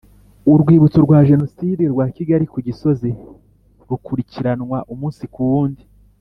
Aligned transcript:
Urwibutso 0.51 0.97
rwa 1.05 1.19
Jenoside 1.29 1.83
rwa 1.93 2.05
Kigali 2.15 2.45
ku 2.51 2.57
Gisozi 2.67 3.09
rukurikiranwa 3.89 4.77
umunsi 4.93 5.25
ku 5.35 5.41
wundi 5.51 5.83